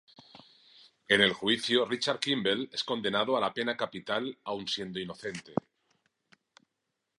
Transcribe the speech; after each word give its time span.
En 1.09 1.21
el 1.21 1.31
juicio 1.31 1.85
Richard 1.85 2.17
Kimble 2.19 2.67
es 2.71 2.83
condenado 2.83 3.37
a 3.37 3.39
la 3.39 3.53
pena 3.53 3.77
capital 3.77 4.35
aún 4.45 4.67
siendo 4.67 4.99
inocente. 4.99 5.53